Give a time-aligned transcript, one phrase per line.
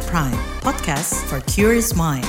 [0.00, 2.24] At Prime, podcast for curious mind.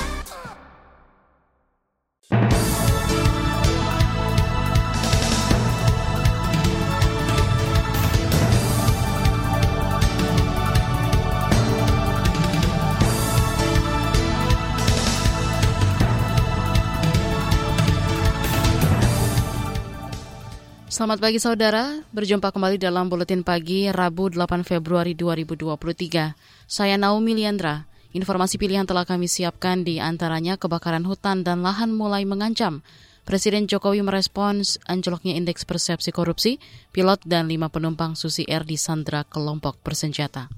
[20.92, 26.61] Selamat pagi saudara, berjumpa kembali dalam Buletin Pagi Rabu 8 Februari 2023.
[26.72, 27.84] Saya Naomi Liandra.
[28.16, 32.80] Informasi pilihan telah kami siapkan di antaranya kebakaran hutan dan lahan mulai mengancam.
[33.28, 36.56] Presiden Jokowi merespons anjloknya indeks persepsi korupsi,
[36.88, 40.48] pilot dan lima penumpang Susi Air di Sandra kelompok bersenjata.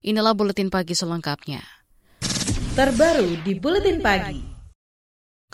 [0.00, 1.60] Inilah Buletin Pagi selengkapnya.
[2.72, 4.53] Terbaru di Buletin Pagi.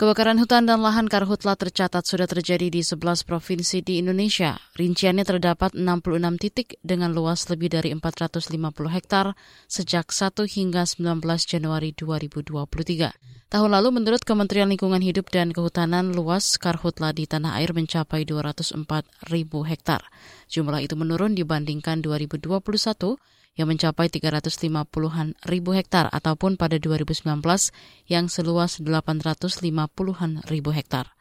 [0.01, 4.57] Kebakaran hutan dan lahan karhutla tercatat sudah terjadi di 11 provinsi di Indonesia.
[4.73, 8.49] Rinciannya terdapat 66 titik dengan luas lebih dari 450
[8.97, 9.37] hektar
[9.69, 13.13] sejak 1 hingga 19 Januari 2023.
[13.53, 19.05] Tahun lalu menurut Kementerian Lingkungan Hidup dan Kehutanan luas karhutla di tanah air mencapai 204
[19.29, 20.01] ribu hektar.
[20.49, 22.41] Jumlah itu menurun dibandingkan 2021
[23.55, 27.27] yang mencapai 350-an ribu hektar ataupun pada 2019
[28.07, 31.11] yang seluas 850-an ribu hektar.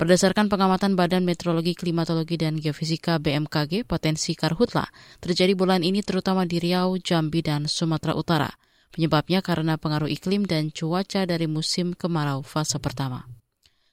[0.00, 4.88] Berdasarkan pengamatan Badan Meteorologi, Klimatologi, dan Geofisika BMKG, potensi karhutla
[5.20, 8.48] terjadi bulan ini terutama di Riau, Jambi, dan Sumatera Utara.
[8.96, 13.28] Penyebabnya karena pengaruh iklim dan cuaca dari musim kemarau fase pertama.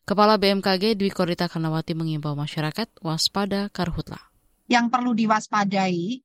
[0.08, 4.32] Kepala BMKG Dwi Korita Karnawati mengimbau masyarakat waspada karhutla.
[4.72, 6.24] Yang perlu diwaspadai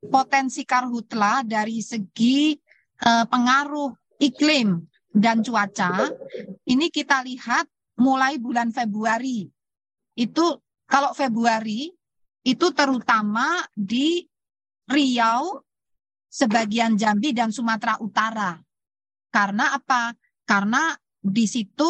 [0.00, 2.56] potensi karhutla dari segi
[3.04, 4.80] uh, pengaruh iklim
[5.12, 6.08] dan cuaca
[6.64, 7.68] ini kita lihat
[8.00, 9.44] mulai bulan Februari.
[10.16, 11.92] Itu kalau Februari
[12.40, 14.24] itu terutama di
[14.90, 15.60] Riau,
[16.26, 18.58] sebagian Jambi dan Sumatera Utara.
[19.30, 20.10] Karena apa?
[20.42, 20.90] Karena
[21.20, 21.86] di situ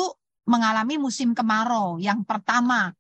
[0.50, 2.93] mengalami musim kemarau yang pertama.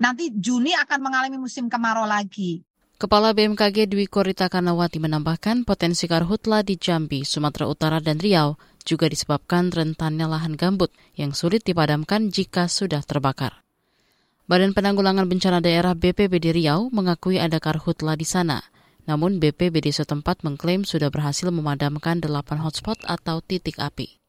[0.00, 2.64] Nanti Juni akan mengalami musim kemarau lagi.
[3.00, 9.08] Kepala BMKG Dwi Korita Kanawati menambahkan potensi karhutla di Jambi, Sumatera Utara, dan Riau juga
[9.08, 13.64] disebabkan rentannya lahan gambut yang sulit dipadamkan jika sudah terbakar.
[14.44, 18.60] Badan Penanggulangan Bencana Daerah BPBD Riau mengakui ada karhutla di sana.
[19.08, 24.19] Namun BPBD setempat mengklaim sudah berhasil memadamkan delapan hotspot atau titik api.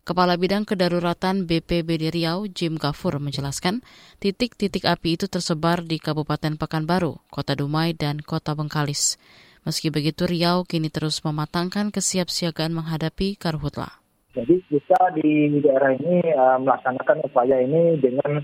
[0.00, 3.84] Kepala Bidang Kedaruratan BPBD Riau, Jim Gafur, menjelaskan
[4.16, 9.20] titik-titik api itu tersebar di Kabupaten Pekanbaru, Kota Dumai, dan Kota Bengkalis.
[9.68, 14.00] Meski begitu, Riau kini terus mematangkan kesiapsiagaan menghadapi karhutla.
[14.32, 18.40] Jadi kita di daerah ini uh, melaksanakan upaya ini dengan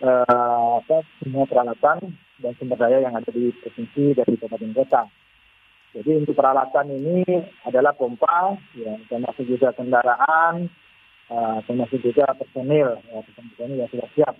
[0.00, 5.02] uh, apa, semua peralatan dan sumber daya yang ada di provinsi dan di kabupaten kota.
[5.94, 7.22] Jadi untuk peralatan ini
[7.62, 10.66] adalah pompa, ya, termasuk juga kendaraan,
[11.30, 14.34] uh, termasuk juga personil, ya, personil yang sudah siap.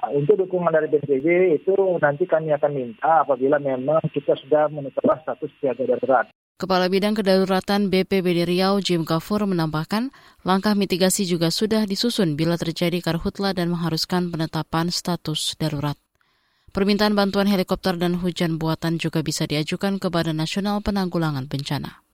[0.00, 5.20] Uh, untuk dukungan dari BNPB itu nanti kami akan minta apabila memang kita sudah menetapkan
[5.24, 6.26] status siaga darurat.
[6.60, 10.12] Kepala Bidang Kedaruratan BPBD Riau Jim Kafur menambahkan,
[10.44, 15.96] langkah mitigasi juga sudah disusun bila terjadi karhutla dan mengharuskan penetapan status darurat.
[16.76, 22.04] Permintaan bantuan helikopter dan hujan buatan juga bisa diajukan ke Badan Nasional Penanggulangan Bencana.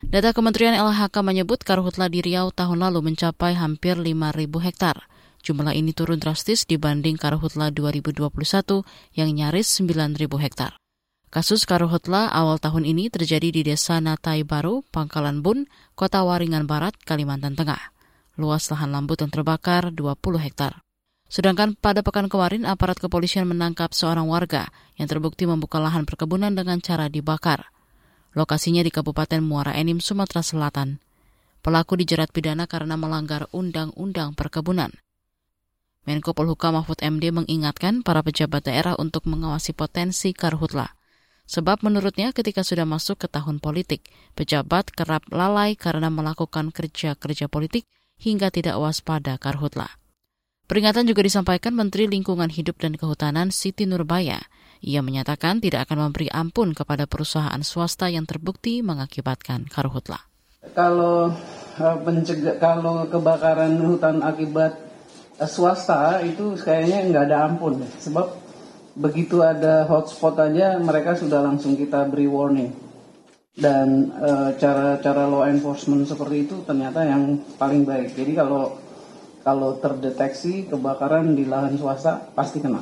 [0.00, 4.96] Data Kementerian LHK menyebut karhutla di Riau tahun lalu mencapai hampir 5.000 hektar.
[5.44, 8.32] Jumlah ini turun drastis dibanding karhutla 2021
[9.12, 10.80] yang nyaris 9.000 hektar.
[11.28, 16.96] Kasus karhutla awal tahun ini terjadi di Desa Natai Baru, Pangkalan Bun, Kota Waringan Barat,
[17.04, 17.92] Kalimantan Tengah.
[18.40, 20.80] Luas lahan lambut yang terbakar 20 hektar.
[21.30, 26.80] Sedangkan pada pekan kemarin, aparat kepolisian menangkap seorang warga yang terbukti membuka lahan perkebunan dengan
[26.82, 27.68] cara dibakar.
[28.30, 31.02] Lokasinya di Kabupaten Muara Enim, Sumatera Selatan.
[31.66, 34.94] Pelaku dijerat pidana karena melanggar Undang-Undang Perkebunan.
[36.06, 40.94] Menko Polhukam Mahfud MD mengingatkan para pejabat daerah untuk mengawasi potensi karhutla.
[41.50, 44.06] Sebab menurutnya ketika sudah masuk ke tahun politik,
[44.38, 47.90] pejabat kerap lalai karena melakukan kerja-kerja politik
[48.22, 49.90] hingga tidak waspada karhutla.
[50.70, 54.38] Peringatan juga disampaikan Menteri Lingkungan Hidup dan Kehutanan Siti Nurbaya
[54.80, 60.24] ia menyatakan tidak akan memberi ampun kepada perusahaan swasta yang terbukti mengakibatkan karhutla.
[60.72, 61.32] Kalau
[61.76, 64.76] eh, pencegah, kalau kebakaran hutan akibat
[65.36, 68.26] eh, swasta itu kayaknya nggak ada ampun, sebab
[68.96, 72.72] begitu ada hotspot aja mereka sudah langsung kita beri warning.
[73.52, 78.16] Dan eh, cara-cara law enforcement seperti itu ternyata yang paling baik.
[78.16, 78.80] Jadi kalau
[79.40, 82.80] kalau terdeteksi kebakaran di lahan swasta pasti kena.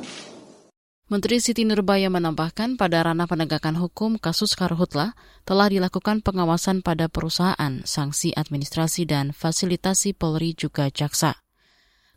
[1.09, 7.81] Menteri Siti Nurbaya menambahkan pada ranah penegakan hukum kasus karhutla telah dilakukan pengawasan pada perusahaan,
[7.81, 11.41] sanksi administrasi dan fasilitasi Polri juga jaksa.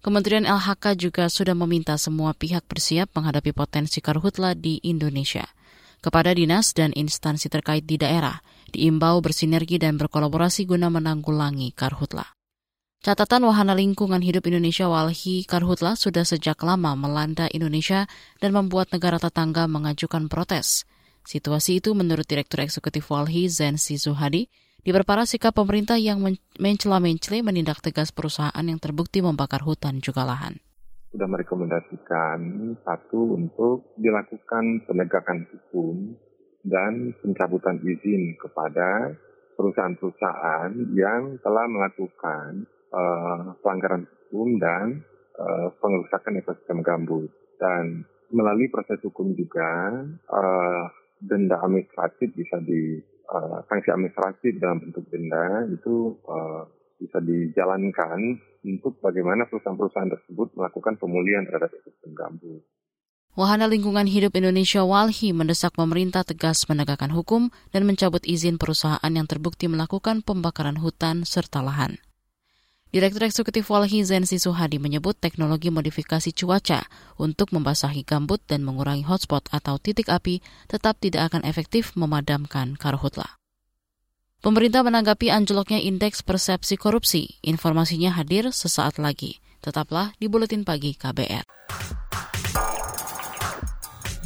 [0.05, 5.49] Kementerian LHK juga sudah meminta semua pihak bersiap menghadapi potensi karhutla di Indonesia.
[6.05, 8.45] Kepada dinas dan instansi terkait di daerah,
[8.77, 12.42] diimbau bersinergi dan berkolaborasi guna menanggulangi karhutla.
[13.03, 18.07] Catatan Wahana Lingkungan Hidup Indonesia Walhi Karhutla sudah sejak lama melanda Indonesia
[18.39, 20.87] dan membuat negara tetangga mengajukan protes.
[21.27, 24.47] Situasi itu menurut Direktur Eksekutif Walhi Zensi Zuhadi
[24.87, 26.23] diperparah sikap pemerintah yang
[26.63, 30.63] mencela-mencela menindak tegas perusahaan yang terbukti membakar hutan juga lahan.
[31.11, 32.39] Sudah merekomendasikan
[32.87, 36.15] satu untuk dilakukan penegakan hukum
[36.63, 39.11] dan pencabutan izin kepada
[39.59, 45.03] perusahaan-perusahaan yang telah melakukan uh, pelanggaran hukum dan
[45.41, 47.33] uh, pengerusakan ekosistem gambut.
[47.57, 49.93] Dan melalui proses hukum juga
[50.29, 50.85] uh,
[51.23, 53.01] denda administratif bisa di
[53.31, 56.67] uh, sanksi administratif dalam bentuk denda itu uh,
[57.01, 62.63] bisa dijalankan untuk bagaimana perusahaan-perusahaan tersebut melakukan pemulihan terhadap ekosistem gambut.
[63.33, 69.25] Wahana Lingkungan Hidup Indonesia Walhi mendesak pemerintah tegas menegakkan hukum dan mencabut izin perusahaan yang
[69.25, 71.97] terbukti melakukan pembakaran hutan serta lahan.
[72.93, 76.85] Direktur Eksekutif Walhi Zensi Suhadi menyebut teknologi modifikasi cuaca
[77.17, 83.41] untuk membasahi gambut dan mengurangi hotspot atau titik api tetap tidak akan efektif memadamkan karhutla.
[84.45, 87.41] Pemerintah menanggapi anjloknya indeks persepsi korupsi.
[87.41, 89.41] Informasinya hadir sesaat lagi.
[89.65, 91.49] Tetaplah di Buletin Pagi KBR.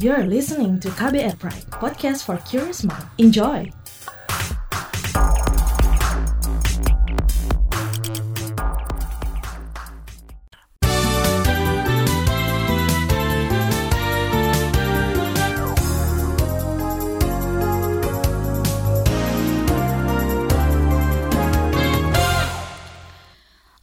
[0.02, 3.06] You're listening to KBR Pride, podcast for curious mind.
[3.22, 3.70] Enjoy!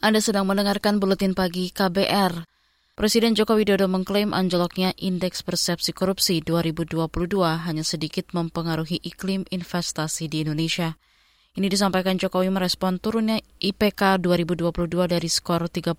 [0.03, 2.44] Anda sedang mendengarkan buletin pagi KBR.
[2.91, 7.07] Presiden Joko Widodo mengklaim anjloknya indeks persepsi korupsi 2022
[7.39, 11.00] hanya sedikit mempengaruhi iklim investasi di Indonesia.
[11.55, 14.75] Ini disampaikan Jokowi merespon turunnya IPK 2022
[15.07, 15.95] dari skor 34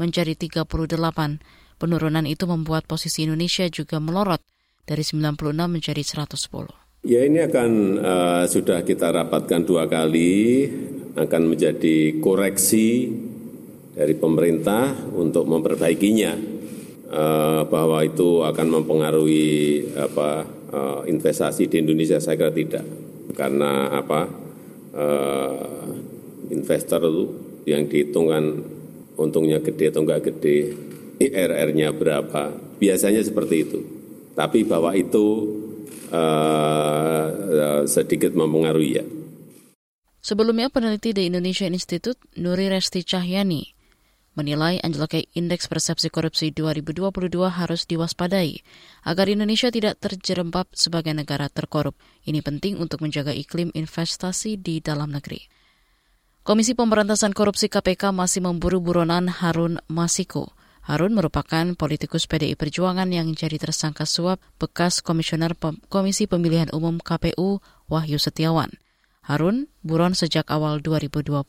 [0.00, 1.76] menjadi 38.
[1.76, 4.40] Penurunan itu membuat posisi Indonesia juga melorot
[4.88, 7.04] dari 96 menjadi 110.
[7.04, 10.72] Ya ini akan uh, sudah kita rapatkan dua kali,
[11.16, 13.08] akan menjadi koreksi
[13.96, 16.54] dari pemerintah untuk memperbaikinya.
[17.06, 20.42] Uh, bahwa itu akan mempengaruhi apa
[20.74, 22.82] uh, investasi di Indonesia saya kira tidak.
[23.32, 24.26] Karena apa
[24.90, 25.86] uh,
[26.50, 27.24] investor itu
[27.70, 28.58] yang dihitungkan
[29.14, 30.74] untungnya gede atau enggak gede
[31.22, 32.52] IRR-nya berapa.
[32.76, 33.80] Biasanya seperti itu.
[34.34, 35.56] Tapi bahwa itu
[37.86, 39.04] sedikit mempengaruhi ya.
[40.26, 43.62] Sebelumnya peneliti di Indonesia Institute Nuri Resti Cahyani
[44.34, 48.58] menilai anjloknya indeks persepsi korupsi 2022 harus diwaspadai
[49.06, 51.94] agar Indonesia tidak terjerembab sebagai negara terkorup.
[52.26, 55.46] Ini penting untuk menjaga iklim investasi di dalam negeri.
[56.42, 60.50] Komisi Pemberantasan Korupsi KPK masih memburu buronan Harun Masiku.
[60.90, 65.54] Harun merupakan politikus PDI Perjuangan yang jadi tersangka suap bekas Komisioner
[65.86, 68.74] Komisi Pemilihan Umum KPU Wahyu Setiawan.
[69.26, 71.42] Harun buron sejak awal 2022.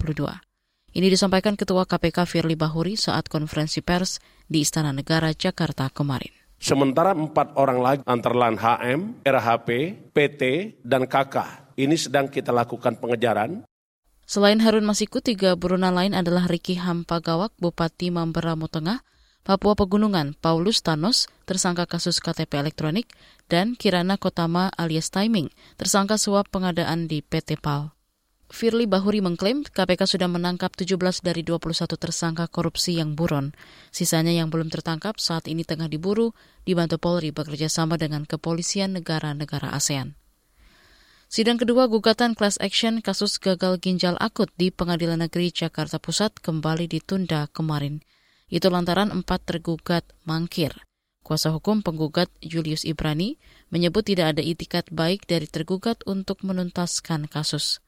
[0.97, 4.17] Ini disampaikan Ketua KPK Firly Bahuri saat konferensi pers
[4.49, 6.33] di Istana Negara Jakarta kemarin.
[6.57, 9.69] Sementara empat orang lagi antara lain HM, RHP,
[10.09, 10.41] PT,
[10.81, 13.61] dan KK ini sedang kita lakukan pengejaran.
[14.25, 19.05] Selain Harun Masiku, tiga buronan lain adalah Riki Hampagawak, Bupati Mamberamo Tengah,
[19.47, 23.07] Papua Pegunungan, Paulus Thanos, tersangka kasus KTP elektronik,
[23.47, 25.47] dan Kirana Kotama alias Timing,
[25.79, 27.95] tersangka suap pengadaan di PT PAL.
[28.51, 31.63] Firly Bahuri mengklaim KPK sudah menangkap 17 dari 21
[31.95, 33.55] tersangka korupsi yang buron.
[33.95, 36.35] Sisanya yang belum tertangkap saat ini tengah diburu,
[36.67, 40.19] dibantu Polri bekerja sama dengan kepolisian negara-negara ASEAN.
[41.31, 46.91] Sidang kedua gugatan class action kasus gagal ginjal akut di Pengadilan Negeri Jakarta Pusat kembali
[46.91, 48.03] ditunda kemarin.
[48.47, 50.71] Itu lantaran empat tergugat mangkir.
[51.19, 53.35] Kuasa hukum penggugat Julius Ibrani
[53.67, 57.83] menyebut tidak ada itikat baik dari tergugat untuk menuntaskan kasus.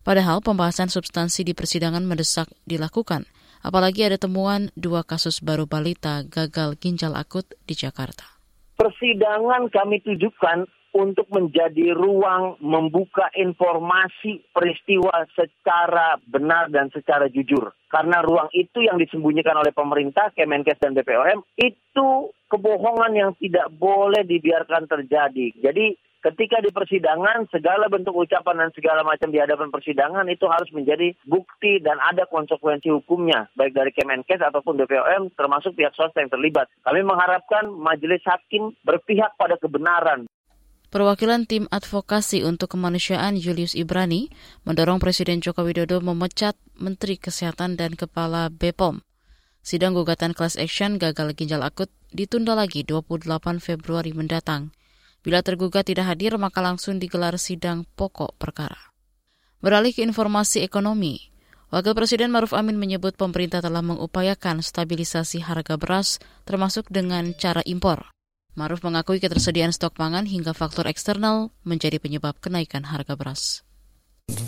[0.00, 3.28] Padahal pembahasan substansi di persidangan mendesak dilakukan,
[3.60, 8.24] apalagi ada temuan dua kasus baru balita gagal ginjal akut di Jakarta.
[8.80, 10.64] Persidangan kami tujukan
[10.96, 17.72] untuk menjadi ruang membuka informasi peristiwa secara benar dan secara jujur.
[17.88, 22.08] Karena ruang itu yang disembunyikan oleh pemerintah, Kemenkes dan BPOM, itu
[22.48, 25.52] kebohongan yang tidak boleh dibiarkan terjadi.
[25.60, 30.68] Jadi ketika di persidangan segala bentuk ucapan dan segala macam di hadapan persidangan itu harus
[30.74, 36.32] menjadi bukti dan ada konsekuensi hukumnya baik dari Kemenkes ataupun BPOM termasuk pihak swasta yang
[36.32, 36.66] terlibat.
[36.82, 40.26] Kami mengharapkan majelis hakim berpihak pada kebenaran
[40.88, 44.32] Perwakilan tim advokasi untuk kemanusiaan Julius Ibrani
[44.64, 49.04] mendorong Presiden Joko Widodo memecat Menteri Kesehatan dan Kepala BPOM.
[49.60, 53.28] Sidang gugatan class action gagal ginjal akut ditunda lagi 28
[53.60, 54.72] Februari mendatang.
[55.20, 58.80] Bila tergugat tidak hadir, maka langsung digelar sidang pokok perkara.
[59.60, 61.28] Beralih ke informasi ekonomi,
[61.68, 66.16] Wakil Presiden Maruf Amin menyebut pemerintah telah mengupayakan stabilisasi harga beras
[66.48, 68.08] termasuk dengan cara impor.
[68.58, 73.62] Maruf mengakui ketersediaan stok pangan hingga faktor eksternal menjadi penyebab kenaikan harga beras.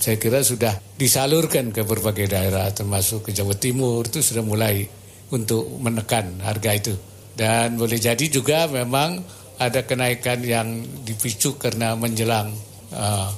[0.03, 4.83] Saya kira sudah disalurkan ke berbagai daerah termasuk ke Jawa Timur itu sudah mulai
[5.31, 6.95] untuk menekan harga itu.
[7.39, 9.23] Dan boleh jadi juga memang
[9.63, 12.51] ada kenaikan yang dipicu karena menjelang
[12.91, 13.31] uh,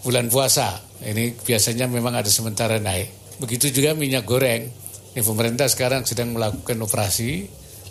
[0.00, 0.80] bulan puasa.
[1.04, 3.36] Ini biasanya memang ada sementara naik.
[3.44, 4.72] Begitu juga minyak goreng.
[5.12, 7.44] Ini pemerintah sekarang sedang melakukan operasi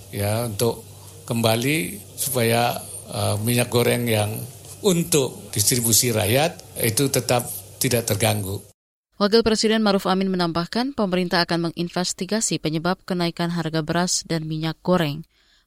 [0.09, 0.92] ya untuk
[1.24, 2.77] kembali supaya
[3.12, 4.32] uh, minyak goreng yang
[4.84, 7.48] untuk distribusi rakyat itu tetap
[7.80, 8.60] tidak terganggu.
[9.22, 15.24] Wakil Presiden Maruf Amin menambahkan pemerintah akan menginvestigasi penyebab kenaikan harga beras dan minyak goreng.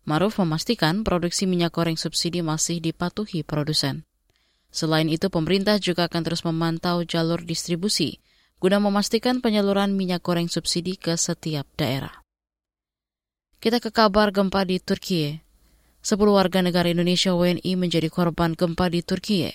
[0.07, 4.07] Maruf memastikan produksi minyak goreng subsidi masih dipatuhi produsen.
[4.71, 8.21] Selain itu, pemerintah juga akan terus memantau jalur distribusi
[8.57, 12.25] guna memastikan penyaluran minyak goreng subsidi ke setiap daerah.
[13.61, 15.46] Kita ke kabar gempa di Turki.
[16.07, 19.51] Sepuluh warga negara Indonesia WNI menjadi korban gempa di Turki.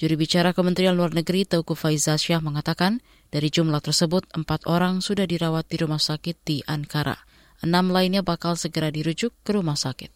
[0.00, 5.68] Juri bicara Kementerian Luar Negeri Teuku Faizasyah mengatakan, dari jumlah tersebut, empat orang sudah dirawat
[5.68, 7.20] di rumah sakit di Ankara.
[7.60, 10.08] Enam lainnya bakal segera dirujuk ke rumah sakit.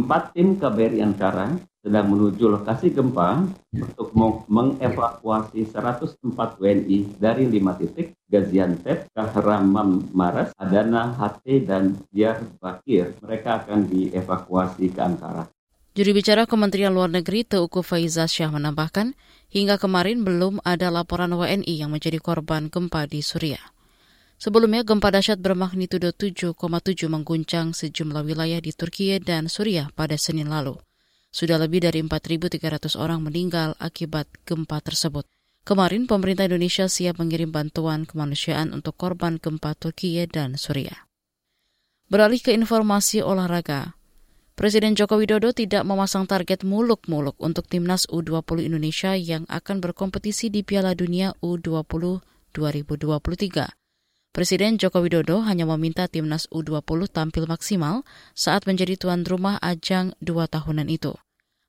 [0.00, 1.52] Empat tim KBRI Ankara
[1.86, 4.10] sedang menuju lokasi gempa untuk
[4.50, 6.18] mengevakuasi 104
[6.58, 13.14] WNI dari lima titik Gaziantep, Kahraman Maras, Adana, Hate, dan Diyarbakir.
[13.22, 15.46] Mereka akan dievakuasi ke Ankara.
[15.94, 19.14] Juri bicara Kementerian Luar Negeri Teuku Faiza Syah menambahkan,
[19.54, 23.62] hingga kemarin belum ada laporan WNI yang menjadi korban gempa di Suriah.
[24.36, 26.52] Sebelumnya, gempa dahsyat bermagnitudo 7,7
[27.08, 30.76] mengguncang sejumlah wilayah di Turki dan Suriah pada Senin lalu.
[31.36, 35.28] Sudah lebih dari 4.300 orang meninggal akibat gempa tersebut.
[35.68, 41.04] Kemarin, pemerintah Indonesia siap mengirim bantuan kemanusiaan untuk korban gempa Turkiye dan Suriah.
[42.08, 44.00] Beralih ke informasi olahraga,
[44.56, 50.64] Presiden Joko Widodo tidak memasang target muluk-muluk untuk timnas U20 Indonesia yang akan berkompetisi di
[50.64, 52.24] Piala Dunia U20
[52.56, 54.32] 2023.
[54.32, 56.80] Presiden Joko Widodo hanya meminta timnas U20
[57.12, 61.12] tampil maksimal saat menjadi tuan rumah ajang dua tahunan itu.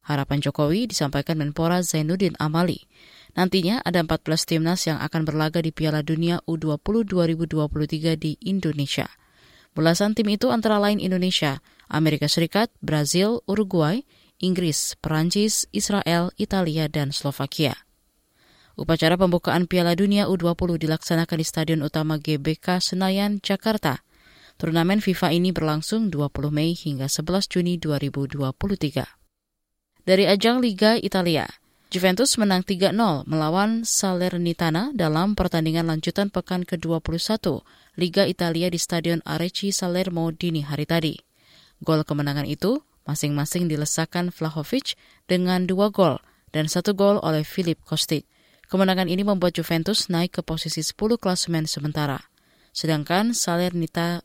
[0.07, 2.87] Harapan Jokowi disampaikan Menpora Zainuddin Amali.
[3.35, 9.11] Nantinya ada 14 timnas yang akan berlaga di Piala Dunia U20 2023 di Indonesia.
[9.75, 11.59] Belasan tim itu antara lain Indonesia,
[11.91, 14.01] Amerika Serikat, Brazil, Uruguay,
[14.39, 17.75] Inggris, Perancis, Israel, Italia, dan Slovakia.
[18.79, 24.01] Upacara pembukaan Piala Dunia U20 dilaksanakan di Stadion Utama GBK Senayan, Jakarta.
[24.57, 29.26] Turnamen FIFA ini berlangsung 20 Mei hingga 11 Juni 2023.
[30.07, 31.51] Dari ajang Liga Italia,
[31.91, 37.59] Juventus menang 3-0 melawan Salernitana dalam pertandingan lanjutan pekan ke-21
[37.99, 41.19] Liga Italia di Stadion Areci Salermo dini hari tadi.
[41.83, 44.95] Gol kemenangan itu masing-masing dilesakan Vlahovic
[45.27, 46.23] dengan dua gol
[46.55, 48.23] dan satu gol oleh Filip Kostic.
[48.71, 52.31] Kemenangan ini membuat Juventus naik ke posisi 10 klasemen sementara,
[52.71, 54.23] sedangkan Salernita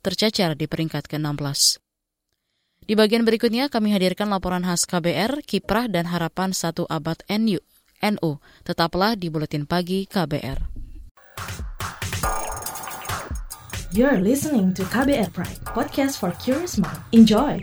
[0.00, 1.84] tercacar di peringkat ke-16.
[2.88, 7.60] Di bagian berikutnya kami hadirkan laporan khas KBR, kiprah dan harapan satu abad NU.
[8.00, 8.30] NU.
[8.64, 10.56] Tetaplah di Buletin Pagi KBR.
[13.92, 16.96] You're listening to KBR Pride, podcast for curious mind.
[17.12, 17.60] Enjoy!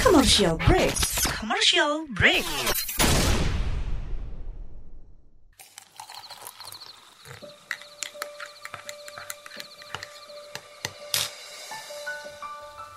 [0.00, 0.96] Commercial break.
[1.36, 2.48] Commercial break.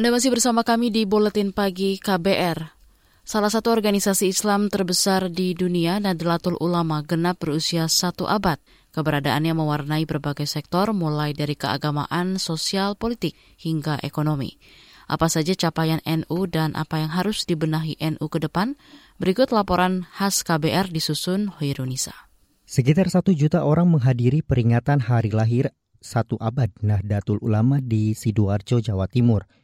[0.00, 2.72] Anda masih bersama kami di Buletin Pagi KBR.
[3.20, 8.56] Salah satu organisasi Islam terbesar di dunia, Nadlatul Ulama, genap berusia satu abad.
[8.96, 14.56] Keberadaannya mewarnai berbagai sektor, mulai dari keagamaan, sosial, politik, hingga ekonomi.
[15.04, 18.80] Apa saja capaian NU dan apa yang harus dibenahi NU ke depan?
[19.20, 22.16] Berikut laporan khas KBR disusun Hoirunisa.
[22.64, 25.68] Sekitar satu juta orang menghadiri peringatan hari lahir
[26.00, 29.44] satu abad Nahdlatul Ulama di Sidoarjo, Jawa Timur–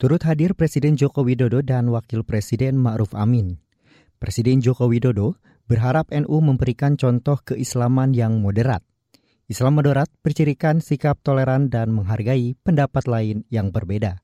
[0.00, 3.60] Turut hadir Presiden Joko Widodo dan Wakil Presiden Ma'ruf Amin.
[4.22, 8.82] Presiden Joko Widodo berharap NU memberikan contoh keislaman yang moderat.
[9.50, 14.22] Islam moderat bercirikan sikap toleran dan menghargai pendapat lain yang berbeda.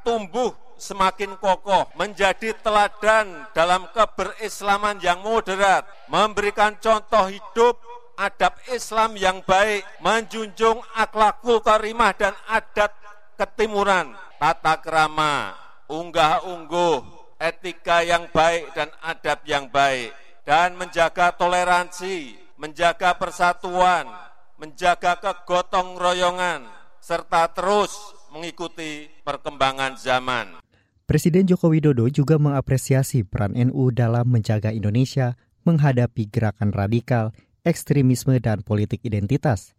[0.00, 7.76] Tumbuh semakin kokoh, menjadi teladan dalam keberislaman yang moderat, memberikan contoh hidup
[8.16, 12.96] adab Islam yang baik, menjunjung akhlakul karimah dan adat
[13.36, 15.52] ketimuran, tata kerama,
[15.84, 17.04] unggah-ungguh,
[17.36, 20.16] etika yang baik dan adab yang baik,
[20.48, 24.08] dan menjaga toleransi, menjaga persatuan,
[24.56, 26.64] menjaga kegotong royongan,
[27.04, 27.92] serta terus
[28.32, 30.56] mengikuti perkembangan zaman.
[31.04, 35.36] Presiden Joko Widodo juga mengapresiasi peran NU dalam menjaga Indonesia
[35.68, 39.76] menghadapi gerakan radikal, ekstremisme, dan politik identitas.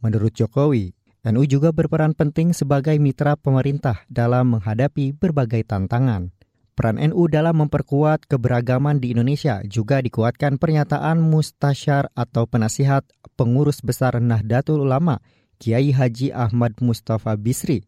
[0.00, 6.34] Menurut Jokowi, NU juga berperan penting sebagai mitra pemerintah dalam menghadapi berbagai tantangan.
[6.74, 13.06] Peran NU dalam memperkuat keberagaman di Indonesia juga dikuatkan pernyataan mustasyar atau penasihat
[13.38, 15.22] pengurus besar Nahdlatul Ulama,
[15.62, 17.86] Kiai Haji Ahmad Mustafa Bisri.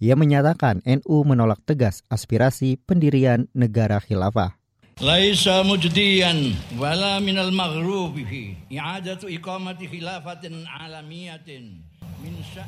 [0.00, 4.56] Ia menyatakan NU menolak tegas aspirasi pendirian negara khilafah.
[4.96, 5.60] Laisa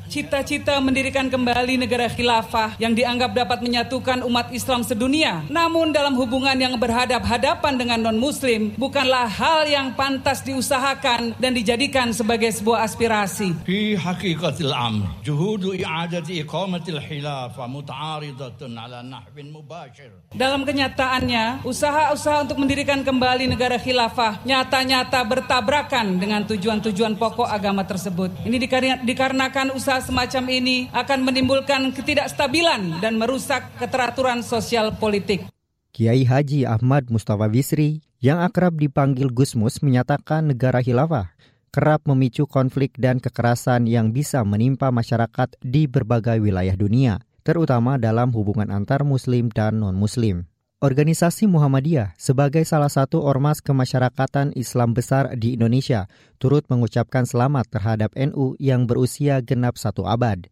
[0.09, 6.55] Cita-cita mendirikan kembali negara khilafah yang dianggap dapat menyatukan umat Islam sedunia, namun dalam hubungan
[6.57, 13.53] yang berhadap-hadapan dengan non-Muslim, bukanlah hal yang pantas diusahakan dan dijadikan sebagai sebuah aspirasi.
[13.65, 20.13] Fi hakikatil amr, juhudu i'adati iqamatil khilafah muta'aridatun ala nahwin mubashir.
[20.33, 28.31] Dalam kenyataannya, usaha-usaha untuk mendirikan kembali negara khilafah nyata-nyata bertabrakan dengan tujuan-tujuan pokok agama tersebut.
[28.45, 35.49] Ini dikarenakan melaksanakan usaha semacam ini akan menimbulkan ketidakstabilan dan merusak keteraturan sosial politik.
[35.89, 41.33] Kiai Haji Ahmad Mustafa Bisri yang akrab dipanggil Gusmus menyatakan negara khilafah
[41.73, 48.29] kerap memicu konflik dan kekerasan yang bisa menimpa masyarakat di berbagai wilayah dunia, terutama dalam
[48.31, 50.45] hubungan antar muslim dan non-muslim.
[50.83, 58.11] Organisasi Muhammadiyah sebagai salah satu ormas kemasyarakatan Islam besar di Indonesia turut mengucapkan selamat terhadap
[58.11, 60.51] NU yang berusia genap satu abad.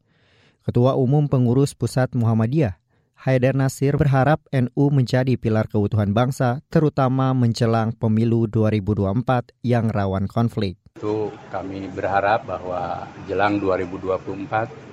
[0.64, 2.80] Ketua Umum Pengurus Pusat Muhammadiyah,
[3.20, 10.80] Haidar Nasir berharap NU menjadi pilar keutuhan bangsa terutama menjelang pemilu 2024 yang rawan konflik.
[10.96, 14.93] Itu kami berharap bahwa jelang 2024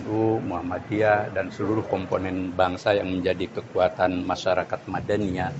[0.00, 5.52] NU, Muhammadiyah, dan seluruh komponen bangsa yang menjadi kekuatan masyarakat Madaniyah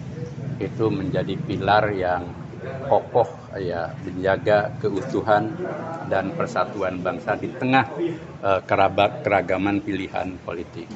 [0.59, 2.24] itu menjadi pilar yang
[2.88, 3.28] kokoh
[3.61, 5.52] ya menjaga keutuhan
[6.09, 7.87] dan persatuan bangsa di tengah
[8.40, 10.88] uh, kerabat keragaman pilihan politik.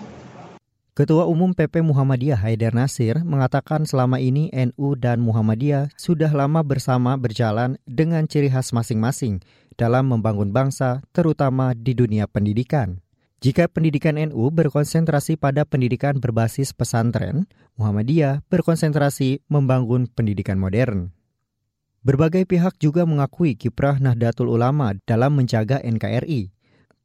[0.98, 7.14] Ketua Umum PP Muhammadiyah Haidar Nasir mengatakan selama ini NU dan Muhammadiyah sudah lama bersama
[7.14, 9.38] berjalan dengan ciri khas masing-masing
[9.78, 12.98] dalam membangun bangsa, terutama di dunia pendidikan.
[13.38, 17.46] Jika pendidikan NU berkonsentrasi pada pendidikan berbasis pesantren,
[17.78, 21.14] Muhammadiyah berkonsentrasi membangun pendidikan modern.
[22.02, 26.57] Berbagai pihak juga mengakui kiprah Nahdlatul Ulama dalam menjaga NKRI.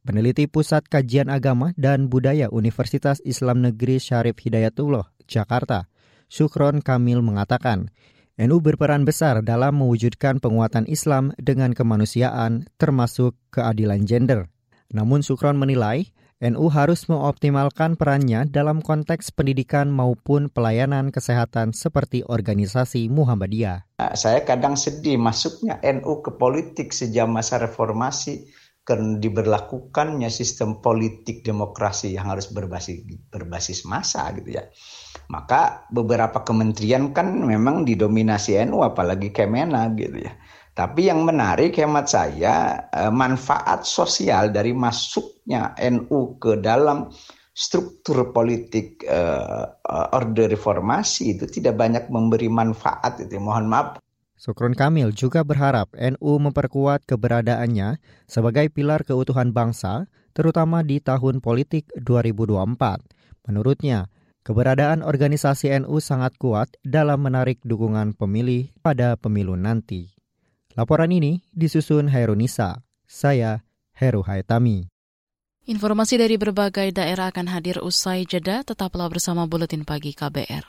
[0.04, 5.88] Peneliti Pusat Kajian Agama dan Budaya Universitas Islam Negeri Syarif Hidayatullah, Jakarta,
[6.28, 7.88] Sukron Kamil mengatakan,
[8.36, 14.52] NU berperan besar dalam mewujudkan penguatan Islam dengan kemanusiaan, termasuk keadilan gender.
[14.92, 23.08] Namun Sukron menilai, NU harus mengoptimalkan perannya dalam konteks pendidikan maupun pelayanan kesehatan seperti organisasi
[23.08, 23.88] Muhammadiyah.
[24.12, 28.52] Saya kadang sedih masuknya NU ke politik sejak masa reformasi
[28.84, 33.00] karena diberlakukannya sistem politik demokrasi yang harus berbasis
[33.32, 34.64] berbasis massa gitu ya.
[35.32, 40.36] Maka beberapa kementerian kan memang didominasi NU apalagi Kemena gitu ya.
[40.76, 47.08] Tapi yang menarik hemat saya eh, manfaat sosial dari masuknya NU ke dalam
[47.54, 49.78] struktur politik uh,
[50.10, 54.02] orde reformasi itu tidak banyak memberi manfaat itu mohon maaf
[54.34, 61.88] Sukron Kamil juga berharap NU memperkuat keberadaannya sebagai pilar keutuhan bangsa, terutama di tahun politik
[62.02, 63.02] 2024.
[63.46, 64.10] Menurutnya,
[64.44, 70.12] Keberadaan organisasi NU sangat kuat dalam menarik dukungan pemilih pada pemilu nanti.
[70.76, 72.84] Laporan ini disusun Hairunisa.
[73.08, 73.64] Saya
[73.96, 74.92] Heru Haitami.
[75.64, 80.68] Informasi dari berbagai daerah akan hadir usai jeda, tetaplah bersama Buletin Pagi KBR.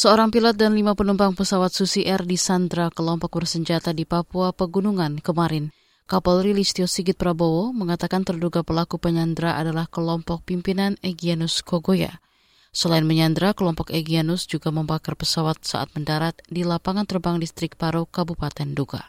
[0.00, 5.76] Seorang pilot dan lima penumpang pesawat Susi Air disandra kelompok bersenjata di Papua Pegunungan kemarin.
[6.08, 12.16] Kapolri Listio Sigit Prabowo mengatakan terduga pelaku penyandra adalah kelompok pimpinan Egyanus Kogoya.
[12.72, 18.72] Selain menyandra, kelompok Egyanus juga membakar pesawat saat mendarat di lapangan terbang distrik Paro, Kabupaten
[18.72, 19.04] Duga.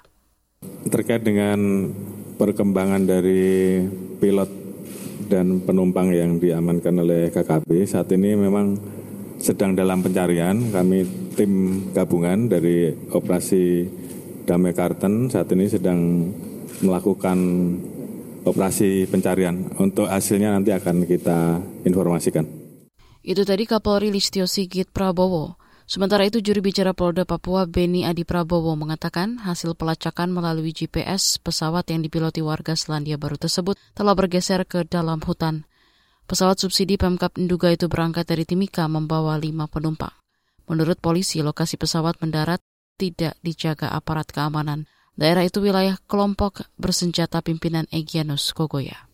[0.92, 1.88] Terkait dengan
[2.36, 3.80] perkembangan dari
[4.20, 4.52] pilot
[5.32, 9.00] dan penumpang yang diamankan oleh KKB saat ini memang
[9.42, 10.70] sedang dalam pencarian.
[10.70, 11.52] Kami tim
[11.92, 13.90] gabungan dari operasi
[14.46, 16.30] Damai Karten saat ini sedang
[16.86, 17.38] melakukan
[18.46, 19.74] operasi pencarian.
[19.78, 22.46] Untuk hasilnya nanti akan kita informasikan.
[23.22, 25.62] Itu tadi Kapolri Listio Sigit Prabowo.
[25.86, 31.92] Sementara itu juru bicara Polda Papua Beni Adi Prabowo mengatakan hasil pelacakan melalui GPS pesawat
[31.92, 35.68] yang dipiloti warga Selandia Baru tersebut telah bergeser ke dalam hutan.
[36.32, 40.16] Pesawat subsidi Pemkap Nduga itu berangkat dari Timika membawa lima penumpang.
[40.64, 42.64] Menurut polisi, lokasi pesawat mendarat
[42.96, 44.88] tidak dijaga aparat keamanan.
[45.20, 49.12] Daerah itu wilayah kelompok bersenjata pimpinan Egyanus Kogoya.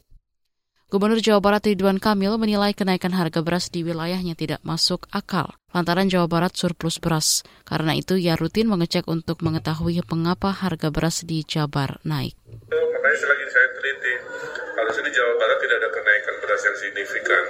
[0.94, 6.14] Gubernur Jawa Barat Ridwan Kamil menilai kenaikan harga beras di wilayahnya tidak masuk akal lantaran
[6.14, 7.42] Jawa Barat surplus beras.
[7.66, 12.38] Karena itu ia rutin mengecek untuk mengetahui mengapa harga beras di Jabar naik.
[12.70, 14.14] Makanya selagi saya teliti,
[14.78, 17.44] harusnya di Jawa Barat tidak ada kenaikan beras yang signifikan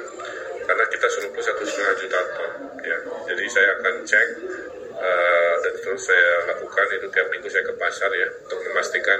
[0.67, 2.51] karena kita surplus satu setengah juta ton.
[2.83, 2.97] Ya.
[3.27, 4.27] Jadi saya akan cek
[4.95, 9.19] uh, dan terus saya lakukan itu tiap minggu saya ke pasar ya untuk memastikan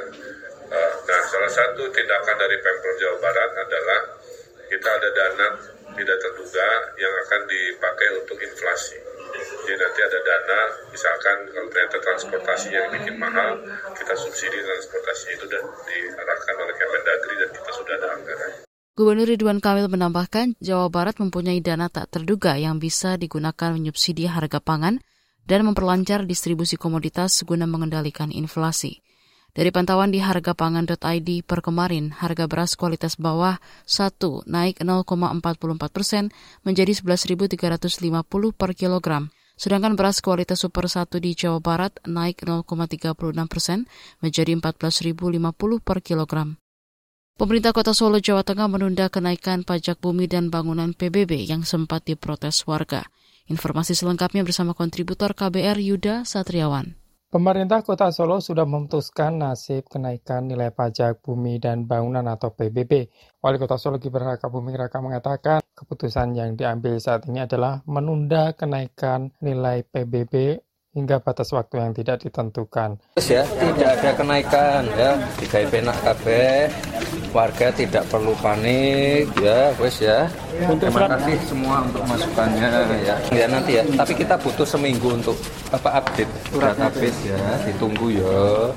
[0.68, 4.20] Uh, nah, salah satu tindakan dari Pemprov Jawa Barat adalah
[4.68, 5.48] kita ada dana
[5.98, 6.68] tidak terduga
[7.02, 8.98] yang akan dipakai untuk inflasi.
[9.68, 10.62] Jadi nanti ada dana,
[10.94, 13.60] misalkan kalau ternyata transportasi yang bikin mahal,
[13.92, 18.52] kita subsidi transportasi itu dan diarahkan oleh Kemendagri dan kita sudah ada anggaran.
[18.98, 24.58] Gubernur Ridwan Kamil menambahkan, Jawa Barat mempunyai dana tak terduga yang bisa digunakan menyubsidi harga
[24.58, 24.98] pangan
[25.46, 29.06] dan memperlancar distribusi komoditas guna mengendalikan inflasi.
[29.58, 33.58] Dari pantauan di hargapangan.id per kemarin, harga beras kualitas bawah
[33.90, 36.30] 1 naik 0,44 persen
[36.62, 37.58] menjadi 11.350
[38.54, 39.34] per kilogram.
[39.58, 43.18] Sedangkan beras kualitas super 1 di Jawa Barat naik 0,36
[43.50, 43.90] persen
[44.22, 45.18] menjadi 14.050
[45.82, 46.62] per kilogram.
[47.42, 52.62] Pemerintah Kota Solo, Jawa Tengah menunda kenaikan pajak bumi dan bangunan PBB yang sempat diprotes
[52.70, 53.10] warga.
[53.50, 57.07] Informasi selengkapnya bersama kontributor KBR Yuda Satriawan.
[57.28, 63.12] Pemerintah Kota Solo sudah memutuskan nasib kenaikan nilai pajak bumi dan bangunan atau PBB.
[63.44, 68.56] Wali Kota Solo Gibran Raka Buming Raka mengatakan keputusan yang diambil saat ini adalah menunda
[68.56, 70.56] kenaikan nilai PBB
[70.96, 72.96] hingga batas waktu yang tidak ditentukan.
[73.20, 76.26] Ya, tidak ada kenaikan ya, tiga penak KB,
[77.36, 80.28] warga tidak perlu panik ya, wes ya.
[80.80, 82.68] Terima kasih semua untuk masukannya
[83.04, 83.16] ya.
[83.32, 85.36] Ya nanti ya, tapi kita butuh seminggu untuk
[85.72, 88.72] apa update database ya, ditunggu ya.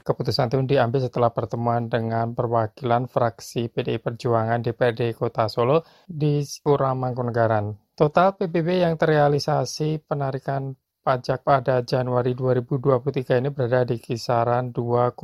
[0.00, 6.96] Keputusan itu diambil setelah pertemuan dengan perwakilan fraksi PDI Perjuangan DPRD Kota Solo di Pura
[6.96, 7.94] Mangkunegaran.
[7.94, 10.72] Total PBB yang terrealisasi penarikan
[11.10, 15.18] pajak pada Januari 2023 ini berada di kisaran 2,4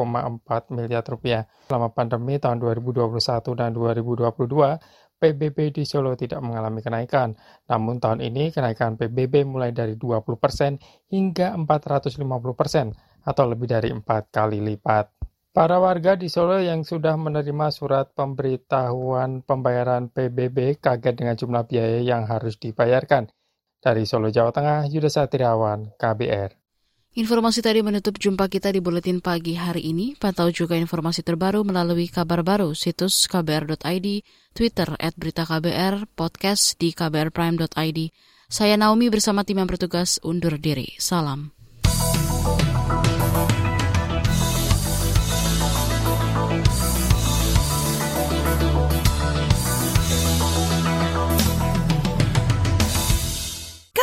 [0.75, 1.47] miliar rupiah.
[1.71, 3.15] Selama pandemi tahun 2021
[3.55, 4.83] dan 2022,
[5.15, 7.39] PBB di Solo tidak mengalami kenaikan.
[7.71, 14.59] Namun tahun ini kenaikan PBB mulai dari 20% hingga 450% atau lebih dari empat kali
[14.59, 15.23] lipat.
[15.55, 22.03] Para warga di Solo yang sudah menerima surat pemberitahuan pembayaran PBB kaget dengan jumlah biaya
[22.03, 23.31] yang harus dibayarkan.
[23.87, 26.51] Dari Solo, Jawa Tengah, Yuda Satriawan, KBR.
[27.17, 30.19] Informasi tadi menutup jumpa kita di Buletin Pagi hari ini.
[30.19, 34.07] Pantau juga informasi terbaru melalui kabar baru situs kbr.id,
[34.53, 37.99] Twitter at berita KBR, podcast di kbrprime.id.
[38.53, 40.93] Saya Naomi bersama tim yang bertugas undur diri.
[41.01, 41.56] Salam.